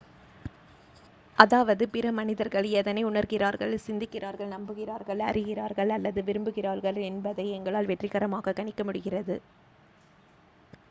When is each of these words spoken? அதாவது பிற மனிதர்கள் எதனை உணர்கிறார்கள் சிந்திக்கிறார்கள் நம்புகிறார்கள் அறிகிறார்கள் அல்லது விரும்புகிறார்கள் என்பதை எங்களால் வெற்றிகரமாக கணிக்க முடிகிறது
அதாவது 1.37 1.83
பிற 1.89 2.05
மனிதர்கள் 2.11 2.67
எதனை 2.71 3.01
உணர்கிறார்கள் 3.05 3.73
சிந்திக்கிறார்கள் 3.85 4.49
நம்புகிறார்கள் 4.49 5.21
அறிகிறார்கள் 5.27 5.89
அல்லது 5.89 6.21
விரும்புகிறார்கள் 6.23 6.99
என்பதை 7.01 7.45
எங்களால் 7.51 7.85
வெற்றிகரமாக 7.85 8.53
கணிக்க 8.53 8.83
முடிகிறது 8.83 9.37